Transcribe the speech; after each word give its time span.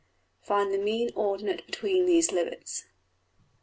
Find 0.41 0.73
the 0.73 0.79
mean 0.79 1.11
ordinate 1.15 1.63
between 1.67 2.07
these 2.07 2.31
limits. 2.31 2.85